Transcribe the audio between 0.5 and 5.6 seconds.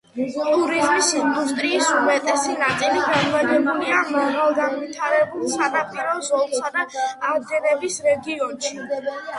ტურიზმის ინდუსტრიის უმეტესი ნაწილი განლაგებულია მაღალგანვითარებულ